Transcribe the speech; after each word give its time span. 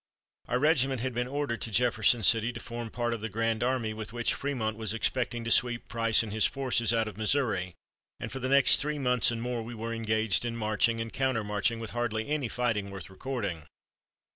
Our 0.47 0.57
regiment 0.57 1.01
had 1.01 1.13
been 1.13 1.27
ordered 1.27 1.61
to 1.61 1.69
Jefferson 1.69 2.23
City 2.23 2.51
to 2.53 2.59
form 2.59 2.89
part 2.89 3.13
of 3.13 3.21
the 3.21 3.29
grand 3.29 3.61
army 3.61 3.93
with 3.93 4.11
which 4.13 4.33
Frémont 4.33 4.75
was 4.75 4.95
expected 4.95 5.45
to 5.45 5.51
sweep 5.51 5.87
Price 5.87 6.23
and 6.23 6.33
his 6.33 6.47
forces 6.47 6.91
out 6.91 7.07
of 7.07 7.17
Missouri, 7.17 7.75
and 8.19 8.31
for 8.31 8.39
the 8.39 8.49
next 8.49 8.77
three 8.77 8.97
months 8.97 9.29
and 9.29 9.43
more 9.43 9.61
we 9.61 9.75
were 9.75 9.93
engaged 9.93 10.43
in 10.43 10.57
marching 10.57 10.99
and 10.99 11.13
counter 11.13 11.43
marching 11.43 11.79
with 11.79 11.91
hardly 11.91 12.27
any 12.27 12.47
fighting 12.47 12.89
worth 12.89 13.11
recording. 13.11 13.67